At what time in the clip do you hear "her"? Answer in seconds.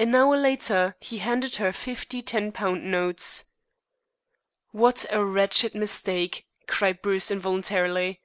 1.54-1.72